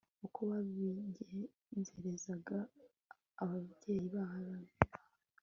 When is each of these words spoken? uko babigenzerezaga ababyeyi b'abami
uko 0.25 0.39
babigenzerezaga 0.49 2.57
ababyeyi 3.41 4.05
b'abami 4.13 4.69